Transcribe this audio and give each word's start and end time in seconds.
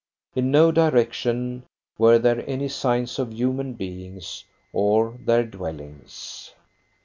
In 0.33 0.49
no 0.49 0.71
direction 0.71 1.61
were 1.99 2.17
there 2.17 2.43
any 2.49 2.69
signs 2.69 3.19
of 3.19 3.31
human 3.35 3.73
beings 3.73 4.45
or 4.73 5.15
their 5.23 5.43
dwellings. 5.43 6.55